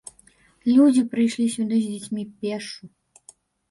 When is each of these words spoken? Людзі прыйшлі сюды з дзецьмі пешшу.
Людзі 0.77 1.03
прыйшлі 1.13 1.47
сюды 1.59 1.75
з 1.85 1.95
дзецьмі 1.95 2.21
пешшу. 2.43 2.95